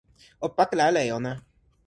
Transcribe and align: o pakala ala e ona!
o 0.45 0.47
pakala 0.57 0.83
ala 0.89 1.01
e 1.07 1.09
ona! 1.17 1.31